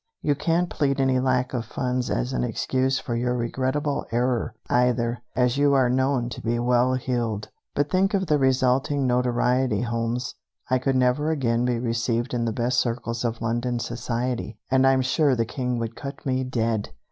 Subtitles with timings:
[0.23, 5.21] You can't plead any lack of funds as an excuse for your regrettable error, either,
[5.35, 10.33] as you are known to be well heeled." "But think of the resulting notoriety, Holmes.
[10.71, 15.03] I could never again be received in the best circles of London society, and I'm
[15.03, 16.89] sure the King would cut me dead!"